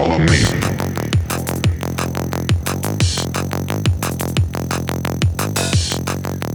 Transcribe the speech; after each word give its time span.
Follow 0.00 0.18
me. 0.18 0.36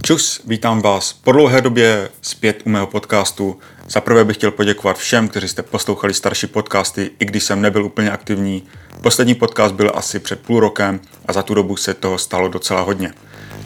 Čus, 0.02 0.40
vítám 0.46 0.82
vás 0.82 1.12
po 1.12 1.32
dlouhé 1.32 1.60
době 1.60 2.08
zpět 2.22 2.62
u 2.64 2.68
mého 2.70 2.86
podcastu. 2.86 3.58
Za 3.88 4.00
prvé 4.00 4.24
bych 4.24 4.36
chtěl 4.36 4.50
poděkovat 4.50 4.98
všem, 4.98 5.28
kteří 5.28 5.48
jste 5.48 5.62
poslouchali 5.62 6.14
starší 6.14 6.46
podcasty, 6.46 7.10
i 7.18 7.24
když 7.24 7.44
jsem 7.44 7.60
nebyl 7.60 7.84
úplně 7.84 8.10
aktivní. 8.10 8.62
Poslední 9.02 9.34
podcast 9.34 9.74
byl 9.74 9.92
asi 9.94 10.18
před 10.18 10.40
půl 10.40 10.60
rokem 10.60 11.00
a 11.26 11.32
za 11.32 11.42
tu 11.42 11.54
dobu 11.54 11.76
se 11.76 11.94
toho 11.94 12.18
stalo 12.18 12.48
docela 12.48 12.80
hodně. 12.80 13.12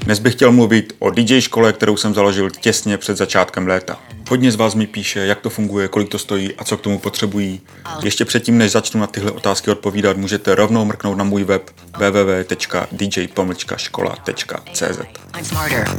Dnes 0.04 0.18
bych 0.18 0.34
chtěl 0.34 0.52
mluvit 0.52 0.96
o 0.98 1.10
DJ 1.10 1.40
škole, 1.40 1.72
kterou 1.72 1.96
jsem 1.96 2.14
založil 2.14 2.50
těsně 2.50 2.98
před 2.98 3.16
začátkem 3.16 3.66
léta. 3.66 4.00
Hodně 4.30 4.52
z 4.52 4.56
vás 4.56 4.74
mi 4.74 4.86
píše, 4.86 5.20
jak 5.20 5.40
to 5.40 5.50
funguje, 5.50 5.88
kolik 5.88 6.08
to 6.08 6.18
stojí 6.18 6.54
a 6.54 6.64
co 6.64 6.76
k 6.76 6.80
tomu 6.80 6.98
potřebují. 6.98 7.60
Ještě 8.02 8.24
předtím, 8.24 8.58
než 8.58 8.72
začnu 8.72 9.00
na 9.00 9.06
tyhle 9.06 9.30
otázky 9.30 9.70
odpovídat, 9.70 10.16
můžete 10.16 10.54
rovnou 10.54 10.84
mrknout 10.84 11.18
na 11.18 11.24
můj 11.24 11.44
web 11.44 11.70
www.dj-škola.cz. 11.98 14.98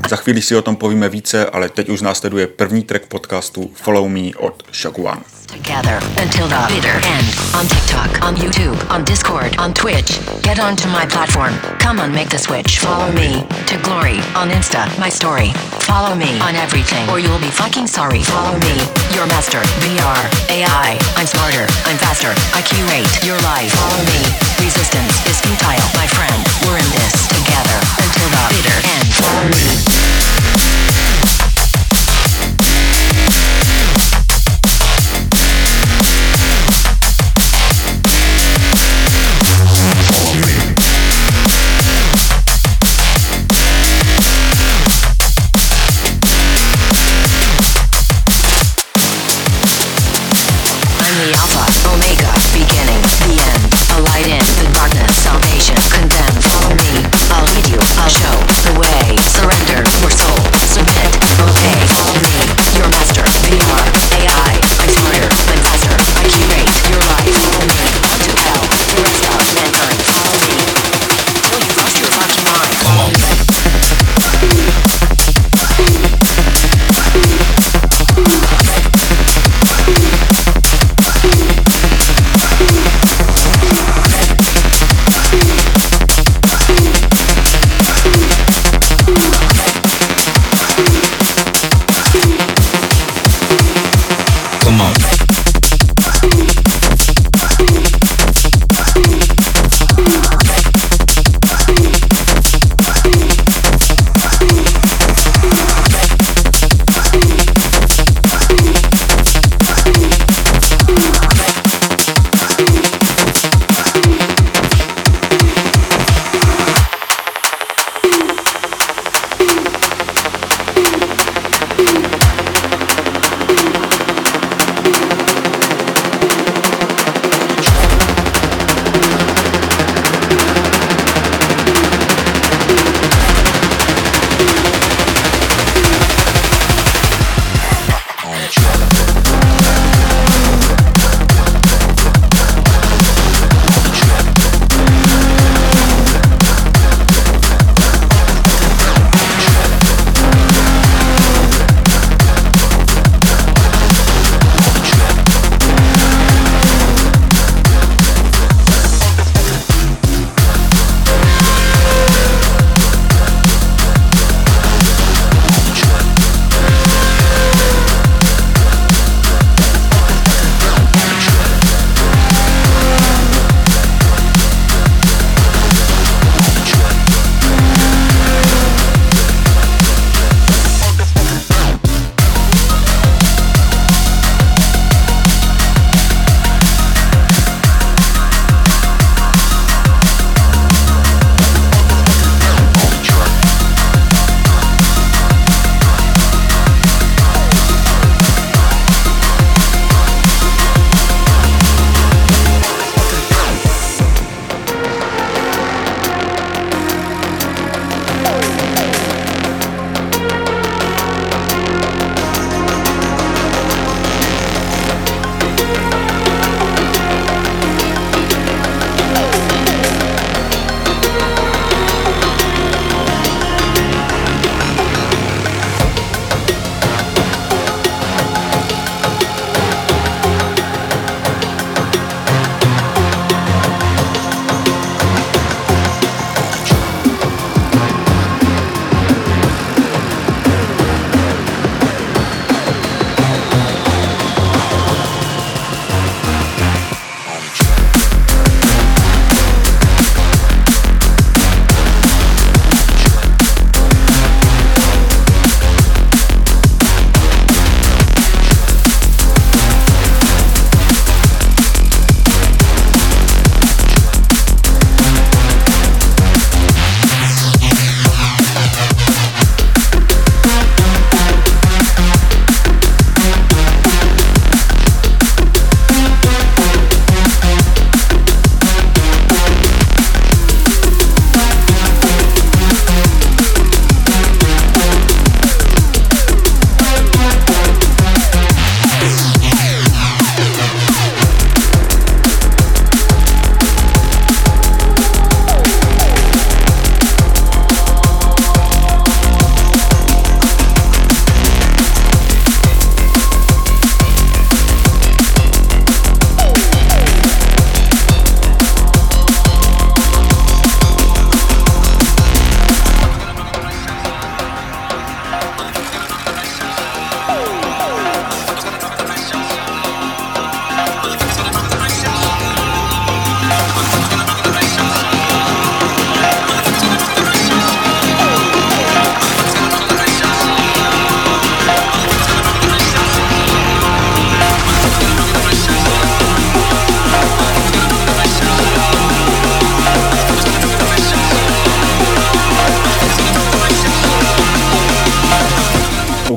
Za 0.09 0.15
chvíli 0.15 0.41
si 0.41 0.55
o 0.55 0.61
tom 0.61 0.75
povíme 0.75 1.09
více, 1.09 1.45
ale 1.45 1.69
teď 1.69 1.89
už 1.89 2.01
následuje 2.01 2.47
první 2.47 2.83
track 2.83 3.05
podcastu 3.05 3.71
Follow 3.73 4.09
Me 4.09 4.29
od 4.37 4.63
One. 4.97 5.21
Together 5.51 5.99
until 6.17 6.47
the 6.47 6.59
bitter 6.71 6.95
end. 7.03 7.27
On 7.53 7.67
TikTok, 7.67 8.23
on 8.23 8.35
YouTube, 8.35 8.79
on 8.89 9.03
Discord, 9.03 9.55
on 9.59 9.73
Twitch. 9.73 10.19
Get 10.41 10.59
onto 10.59 10.87
my 10.87 11.05
platform. 11.05 11.53
Come 11.77 11.99
on, 11.99 12.11
make 12.15 12.29
the 12.29 12.39
switch. 12.39 12.79
Follow 12.79 13.11
me 13.11 13.43
to 13.67 13.75
glory 13.83 14.23
on 14.33 14.49
Insta, 14.49 14.87
my 14.97 15.09
story. 15.09 15.51
Follow 15.83 16.15
me 16.15 16.39
on 16.39 16.55
everything, 16.55 17.07
or 17.09 17.19
you'll 17.19 17.43
be 17.43 17.51
fucking 17.51 17.85
sorry. 17.85 18.23
Follow 18.23 18.57
me, 18.59 18.75
your 19.11 19.27
master. 19.27 19.59
VR, 19.83 20.23
AI. 20.49 20.97
I'm 21.19 21.27
smarter, 21.27 21.67
I'm 21.83 21.99
faster. 21.99 22.31
I 22.55 22.63
curate 22.63 23.11
your 23.21 23.39
life. 23.43 23.71
Follow 23.75 24.01
me. 24.07 24.21
Resistance 24.63 25.13
is 25.27 25.37
futile, 25.43 25.87
my 25.99 26.07
friend. 26.07 26.39
We're 26.63 26.79
in 26.79 26.89
this 26.95 27.27
together 27.27 27.77
until 27.99 28.29
the 28.31 28.43
bitter 28.55 28.77
end. 28.87 29.07
Follow 29.19 29.45
me. 29.51 30.10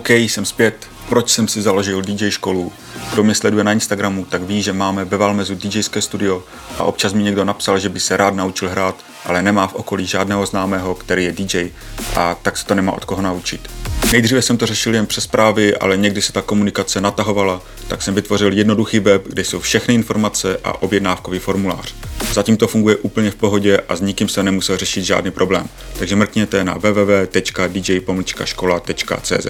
OK, 0.04 0.10
jsem 0.10 0.44
zpět. 0.44 0.86
Proč 1.08 1.30
jsem 1.30 1.48
si 1.48 1.62
založil 1.62 2.02
DJ 2.02 2.30
školu? 2.30 2.72
Kdo 3.12 3.24
mě 3.24 3.34
sleduje 3.34 3.64
na 3.64 3.72
Instagramu, 3.72 4.24
tak 4.24 4.42
ví, 4.42 4.62
že 4.62 4.72
máme 4.72 5.04
ve 5.04 5.16
Valmezu 5.16 5.54
DJské 5.54 6.02
studio 6.02 6.42
a 6.78 6.84
občas 6.84 7.12
mi 7.12 7.22
někdo 7.22 7.44
napsal, 7.44 7.78
že 7.78 7.88
by 7.88 8.00
se 8.00 8.16
rád 8.16 8.34
naučil 8.34 8.68
hrát, 8.68 8.96
ale 9.24 9.42
nemá 9.42 9.66
v 9.66 9.74
okolí 9.74 10.06
žádného 10.06 10.46
známého, 10.46 10.94
který 10.94 11.24
je 11.24 11.32
DJ 11.32 11.70
a 12.16 12.34
tak 12.34 12.56
se 12.56 12.66
to 12.66 12.74
nemá 12.74 12.92
od 12.92 13.04
koho 13.04 13.22
naučit. 13.22 13.70
Nejdříve 14.14 14.42
jsem 14.42 14.56
to 14.56 14.66
řešil 14.66 14.94
jen 14.94 15.06
přes 15.06 15.24
zprávy, 15.24 15.76
ale 15.76 15.96
někdy 15.96 16.22
se 16.22 16.32
ta 16.32 16.42
komunikace 16.42 17.00
natahovala, 17.00 17.62
tak 17.88 18.02
jsem 18.02 18.14
vytvořil 18.14 18.52
jednoduchý 18.52 18.98
web, 18.98 19.22
kde 19.28 19.44
jsou 19.44 19.60
všechny 19.60 19.94
informace 19.94 20.60
a 20.64 20.82
objednávkový 20.82 21.38
formulář. 21.38 21.94
Zatím 22.32 22.56
to 22.56 22.68
funguje 22.68 22.96
úplně 22.96 23.30
v 23.30 23.34
pohodě 23.34 23.78
a 23.88 23.96
s 23.96 24.00
nikým 24.00 24.28
se 24.28 24.42
nemusel 24.42 24.76
řešit 24.76 25.04
žádný 25.04 25.30
problém. 25.30 25.68
Takže 25.98 26.16
mrkněte 26.16 26.64
na 26.64 26.74
www.dj-škola.cz. 26.74 29.46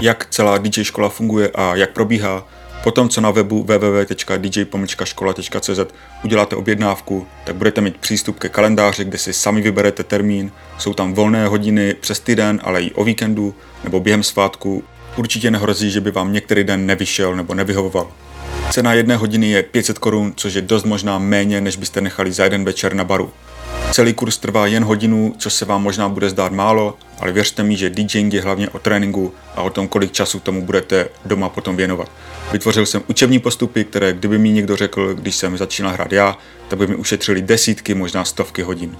jak 0.00 0.26
celá 0.30 0.58
DJ 0.58 0.84
škola 0.84 1.08
funguje 1.08 1.50
a 1.54 1.76
jak 1.76 1.90
probíhá, 1.90 2.46
Potom, 2.82 3.08
co 3.08 3.20
na 3.20 3.30
webu 3.30 3.62
www.dj-škola.cz 3.62 5.80
uděláte 6.24 6.56
objednávku, 6.56 7.26
tak 7.44 7.56
budete 7.56 7.80
mít 7.80 7.96
přístup 7.96 8.38
ke 8.38 8.48
kalendáři, 8.48 9.04
kde 9.04 9.18
si 9.18 9.32
sami 9.32 9.60
vyberete 9.60 10.04
termín. 10.04 10.52
Jsou 10.78 10.94
tam 10.94 11.14
volné 11.14 11.46
hodiny 11.46 11.94
přes 11.94 12.20
týden, 12.20 12.60
ale 12.64 12.82
i 12.82 12.90
o 12.90 13.04
víkendu 13.04 13.54
nebo 13.84 14.00
během 14.00 14.22
svátku. 14.22 14.84
Určitě 15.16 15.50
nehrozí, 15.50 15.90
že 15.90 16.00
by 16.00 16.10
vám 16.10 16.32
některý 16.32 16.64
den 16.64 16.86
nevyšel 16.86 17.36
nebo 17.36 17.54
nevyhovoval. 17.54 18.12
Cena 18.70 18.94
jedné 18.94 19.16
hodiny 19.16 19.50
je 19.50 19.62
500 19.62 19.98
korun, 19.98 20.32
což 20.36 20.54
je 20.54 20.62
dost 20.62 20.84
možná 20.84 21.18
méně, 21.18 21.60
než 21.60 21.76
byste 21.76 22.00
nechali 22.00 22.32
za 22.32 22.44
jeden 22.44 22.64
večer 22.64 22.94
na 22.94 23.04
baru. 23.04 23.32
Celý 23.92 24.14
kurz 24.14 24.38
trvá 24.38 24.66
jen 24.66 24.84
hodinu, 24.84 25.34
což 25.38 25.52
se 25.52 25.64
vám 25.64 25.82
možná 25.82 26.08
bude 26.08 26.30
zdát 26.30 26.52
málo, 26.52 26.98
ale 27.18 27.32
věřte 27.32 27.62
mi, 27.62 27.76
že 27.76 27.90
DJing 27.90 28.34
je 28.34 28.42
hlavně 28.42 28.68
o 28.68 28.78
tréninku 28.78 29.34
a 29.56 29.62
o 29.62 29.70
tom, 29.70 29.88
kolik 29.88 30.12
času 30.12 30.40
tomu 30.40 30.62
budete 30.62 31.08
doma 31.24 31.48
potom 31.48 31.76
věnovat. 31.76 32.10
Vytvořil 32.52 32.86
jsem 32.86 33.02
učební 33.06 33.38
postupy, 33.38 33.84
které 33.84 34.12
kdyby 34.12 34.38
mi 34.38 34.50
někdo 34.50 34.76
řekl, 34.76 35.14
když 35.14 35.36
jsem 35.36 35.56
začínal 35.56 35.92
hrát 35.92 36.12
já, 36.12 36.38
tak 36.68 36.78
by 36.78 36.86
mi 36.86 36.94
ušetřili 36.94 37.42
desítky, 37.42 37.94
možná 37.94 38.24
stovky 38.24 38.62
hodin. 38.62 38.96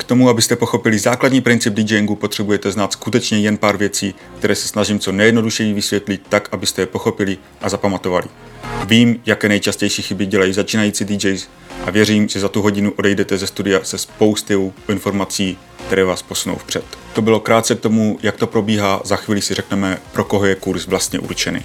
K 0.00 0.04
tomu, 0.04 0.28
abyste 0.28 0.56
pochopili 0.56 0.98
základní 0.98 1.40
princip 1.40 1.74
DJingu, 1.74 2.16
potřebujete 2.16 2.72
znát 2.72 2.92
skutečně 2.92 3.40
jen 3.40 3.56
pár 3.56 3.76
věcí, 3.76 4.14
které 4.38 4.54
se 4.54 4.68
snažím 4.68 4.98
co 4.98 5.12
nejjednodušeji 5.12 5.72
vysvětlit 5.72 6.22
tak, 6.28 6.48
abyste 6.52 6.82
je 6.82 6.86
pochopili 6.86 7.38
a 7.60 7.68
zapamatovali. 7.68 8.26
Vím, 8.86 9.20
jaké 9.26 9.48
nejčastější 9.48 10.02
chyby 10.02 10.26
dělají 10.26 10.52
začínající 10.52 11.04
DJs 11.04 11.48
a 11.84 11.90
věřím, 11.90 12.28
že 12.28 12.40
za 12.40 12.48
tu 12.48 12.62
hodinu 12.62 12.92
odejdete 12.96 13.38
ze 13.38 13.46
studia 13.46 13.84
se 13.84 13.98
spoustou 13.98 14.72
informací, 14.88 15.58
které 15.86 16.04
vás 16.04 16.22
posunou 16.22 16.56
vpřed. 16.56 16.84
To 17.12 17.22
bylo 17.22 17.40
krátce 17.40 17.74
k 17.74 17.80
tomu, 17.80 18.18
jak 18.22 18.36
to 18.36 18.46
probíhá, 18.46 19.00
za 19.04 19.16
chvíli 19.16 19.42
si 19.42 19.54
řekneme, 19.54 19.98
pro 20.12 20.24
koho 20.24 20.46
je 20.46 20.54
kurz 20.54 20.86
vlastně 20.86 21.18
určený. 21.18 21.62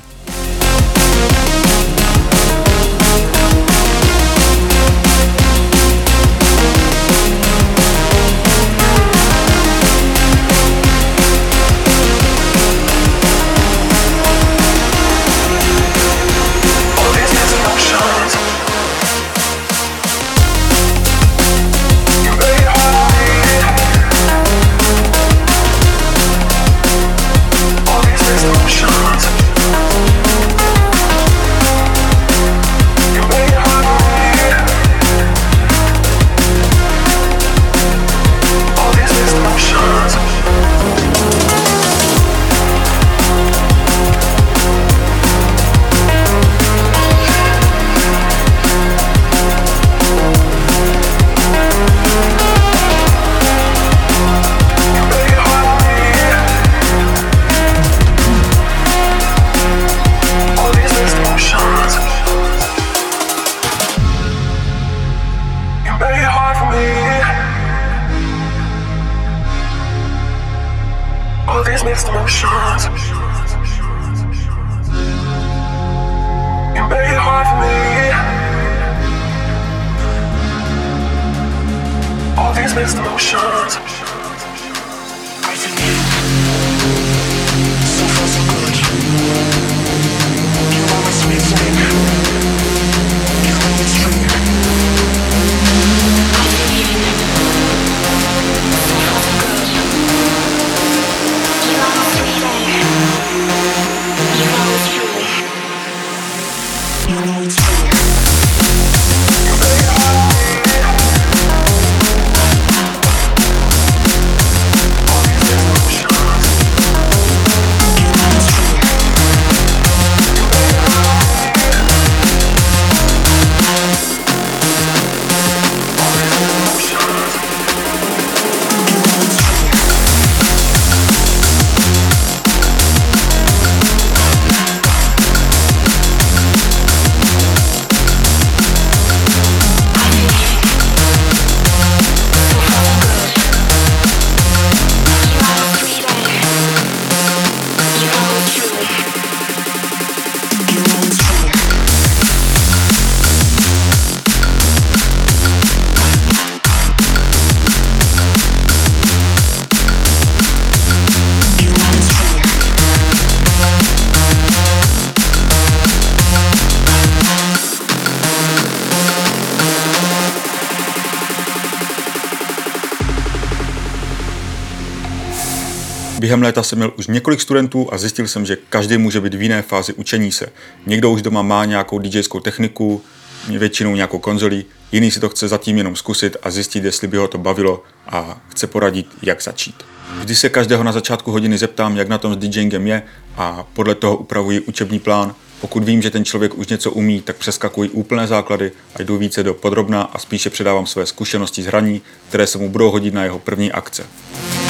Během 176.27 176.41
léta 176.41 176.63
jsem 176.63 176.77
měl 176.77 176.93
už 176.97 177.07
několik 177.07 177.41
studentů 177.41 177.93
a 177.93 177.97
zjistil 177.97 178.27
jsem, 178.27 178.45
že 178.45 178.57
každý 178.69 178.97
může 178.97 179.21
být 179.21 179.33
v 179.33 179.41
jiné 179.41 179.61
fázi 179.61 179.93
učení 179.93 180.31
se. 180.31 180.47
Někdo 180.85 181.11
už 181.11 181.21
doma 181.21 181.41
má 181.41 181.65
nějakou 181.65 181.99
DJskou 181.99 182.39
techniku, 182.39 183.01
většinou 183.49 183.95
nějakou 183.95 184.19
konzoli, 184.19 184.65
jiný 184.91 185.11
si 185.11 185.19
to 185.19 185.29
chce 185.29 185.47
zatím 185.47 185.77
jenom 185.77 185.95
zkusit 185.95 186.37
a 186.43 186.51
zjistit, 186.51 186.83
jestli 186.83 187.07
by 187.07 187.17
ho 187.17 187.27
to 187.27 187.37
bavilo 187.37 187.83
a 188.07 188.41
chce 188.49 188.67
poradit, 188.67 189.07
jak 189.21 189.43
začít. 189.43 189.75
Vždy 190.19 190.35
se 190.35 190.49
každého 190.49 190.83
na 190.83 190.91
začátku 190.91 191.31
hodiny 191.31 191.57
zeptám, 191.57 191.97
jak 191.97 192.07
na 192.07 192.17
tom 192.17 192.33
s 192.33 192.37
DJingem 192.37 192.87
je 192.87 193.03
a 193.37 193.67
podle 193.73 193.95
toho 193.95 194.17
upravuji 194.17 194.59
učební 194.59 194.99
plán. 194.99 195.35
Pokud 195.61 195.83
vím, 195.83 196.01
že 196.01 196.09
ten 196.09 196.25
člověk 196.25 196.57
už 196.57 196.67
něco 196.67 196.91
umí, 196.91 197.21
tak 197.21 197.35
přeskakuji 197.35 197.89
úplné 197.89 198.27
základy 198.27 198.71
a 198.95 199.01
jdu 199.01 199.17
více 199.17 199.43
do 199.43 199.53
podrobna 199.53 200.01
a 200.01 200.17
spíše 200.17 200.49
předávám 200.49 200.85
své 200.85 201.05
zkušenosti 201.05 201.63
z 201.63 201.65
hraní, 201.65 202.01
které 202.29 202.47
se 202.47 202.57
mu 202.57 202.69
budou 202.69 202.91
hodit 202.91 203.13
na 203.13 203.23
jeho 203.23 203.39
první 203.39 203.71
akce. 203.71 204.05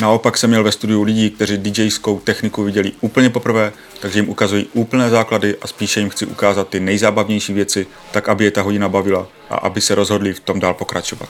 Naopak 0.01 0.37
jsem 0.37 0.49
měl 0.49 0.63
ve 0.63 0.71
studiu 0.71 1.03
lidí, 1.03 1.29
kteří 1.29 1.57
DJskou 1.57 2.19
techniku 2.19 2.63
viděli 2.63 2.91
úplně 3.01 3.29
poprvé, 3.29 3.73
takže 3.99 4.19
jim 4.19 4.29
ukazují 4.29 4.67
úplné 4.73 5.09
základy 5.09 5.55
a 5.61 5.67
spíše 5.67 5.99
jim 5.99 6.09
chci 6.09 6.25
ukázat 6.25 6.69
ty 6.69 6.79
nejzábavnější 6.79 7.53
věci, 7.53 7.87
tak 8.11 8.29
aby 8.29 8.45
je 8.45 8.51
ta 8.51 8.61
hodina 8.61 8.89
bavila 8.89 9.27
a 9.49 9.55
aby 9.55 9.81
se 9.81 9.95
rozhodli 9.95 10.33
v 10.33 10.39
tom 10.39 10.59
dál 10.59 10.73
pokračovat. 10.73 11.29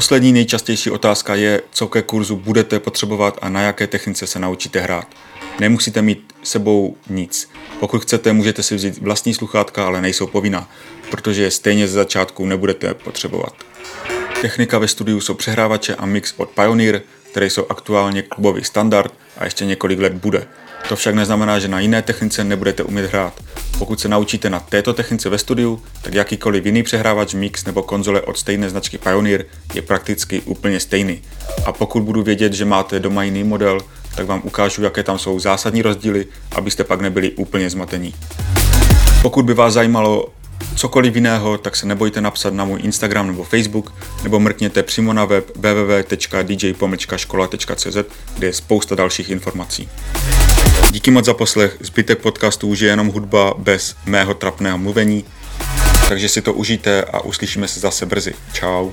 Poslední 0.00 0.32
nejčastější 0.32 0.90
otázka 0.90 1.34
je, 1.34 1.62
co 1.70 1.88
ke 1.88 2.02
kurzu 2.02 2.36
budete 2.36 2.80
potřebovat 2.80 3.38
a 3.42 3.48
na 3.48 3.60
jaké 3.60 3.86
technice 3.86 4.26
se 4.26 4.38
naučíte 4.38 4.80
hrát. 4.80 5.06
Nemusíte 5.60 6.02
mít 6.02 6.34
sebou 6.42 6.96
nic. 7.10 7.50
Pokud 7.80 8.02
chcete, 8.02 8.32
můžete 8.32 8.62
si 8.62 8.74
vzít 8.74 8.98
vlastní 8.98 9.34
sluchátka, 9.34 9.86
ale 9.86 10.00
nejsou 10.00 10.26
povinná, 10.26 10.68
protože 11.10 11.42
je 11.42 11.50
stejně 11.50 11.88
ze 11.88 11.94
začátku 11.94 12.46
nebudete 12.46 12.94
potřebovat. 12.94 13.52
Technika 14.40 14.78
ve 14.78 14.88
studiu 14.88 15.20
jsou 15.20 15.34
přehrávače 15.34 15.94
a 15.94 16.06
mix 16.06 16.34
od 16.36 16.50
Pioneer, 16.50 17.02
které 17.30 17.50
jsou 17.50 17.66
aktuálně 17.68 18.22
klubový 18.22 18.64
standard 18.64 19.14
a 19.36 19.44
ještě 19.44 19.64
několik 19.64 19.98
let 19.98 20.12
bude. 20.12 20.46
To 20.88 20.96
však 20.96 21.14
neznamená, 21.14 21.58
že 21.58 21.68
na 21.68 21.80
jiné 21.80 22.02
technice 22.02 22.44
nebudete 22.44 22.82
umět 22.82 23.12
hrát. 23.12 23.34
Pokud 23.78 24.00
se 24.00 24.08
naučíte 24.08 24.50
na 24.50 24.60
této 24.60 24.92
technice 24.94 25.28
ve 25.28 25.38
studiu, 25.38 25.82
tak 26.02 26.14
jakýkoliv 26.14 26.66
jiný 26.66 26.82
přehrávač 26.82 27.34
mix 27.34 27.64
nebo 27.64 27.82
konzole 27.82 28.20
od 28.20 28.38
stejné 28.38 28.70
značky 28.70 28.98
Pioneer 28.98 29.44
je 29.74 29.82
prakticky 29.82 30.40
úplně 30.40 30.80
stejný. 30.80 31.22
A 31.64 31.72
pokud 31.72 32.02
budu 32.02 32.22
vědět, 32.22 32.52
že 32.52 32.64
máte 32.64 33.00
doma 33.00 33.22
jiný 33.22 33.44
model, 33.44 33.80
tak 34.14 34.26
vám 34.26 34.40
ukážu, 34.44 34.82
jaké 34.82 35.02
tam 35.02 35.18
jsou 35.18 35.40
zásadní 35.40 35.82
rozdíly, 35.82 36.26
abyste 36.52 36.84
pak 36.84 37.00
nebyli 37.00 37.30
úplně 37.30 37.70
zmatení. 37.70 38.14
Pokud 39.22 39.44
by 39.44 39.54
vás 39.54 39.74
zajímalo 39.74 40.28
cokoliv 40.76 41.14
jiného, 41.14 41.58
tak 41.58 41.76
se 41.76 41.86
nebojte 41.86 42.20
napsat 42.20 42.54
na 42.54 42.64
můj 42.64 42.80
Instagram 42.82 43.26
nebo 43.26 43.44
Facebook, 43.44 43.92
nebo 44.22 44.40
mrkněte 44.40 44.82
přímo 44.82 45.12
na 45.12 45.24
web 45.24 45.56
www.dj-škola.cz, 45.56 47.96
kde 48.38 48.46
je 48.46 48.52
spousta 48.52 48.94
dalších 48.94 49.30
informací. 49.30 49.88
Díky 50.90 51.10
moc 51.10 51.24
za 51.24 51.34
poslech, 51.34 51.76
zbytek 51.80 52.18
podcastu 52.18 52.68
už 52.68 52.80
je 52.80 52.88
jenom 52.88 53.08
hudba 53.08 53.54
bez 53.58 53.96
mého 54.06 54.34
trapného 54.34 54.78
mluvení, 54.78 55.24
takže 56.08 56.28
si 56.28 56.42
to 56.42 56.52
užijte 56.52 57.02
a 57.02 57.20
uslyšíme 57.20 57.68
se 57.68 57.80
zase 57.80 58.06
brzy. 58.06 58.34
Ciao. 58.52 58.92